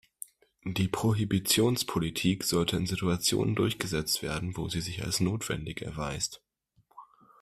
Die 0.65 0.87
Prohibitionspolitik 0.87 2.43
sollte 2.43 2.75
in 2.75 2.87
Situationen 2.87 3.53
durchgesetzt 3.53 4.23
werden, 4.23 4.57
wo 4.57 4.67
sie 4.67 4.81
sich 4.81 5.03
als 5.03 5.19
notwendig 5.19 5.83
erweist. 5.83 6.41